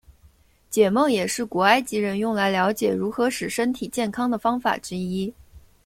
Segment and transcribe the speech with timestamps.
[0.67, 5.31] 解梦也是古埃及人用来瞭解如何使身体健康的方法之一。